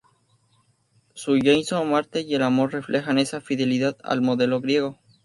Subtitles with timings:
[1.13, 4.99] Su Jasón o Marte y el Amor reflejan esa fidelidad al modelo griego.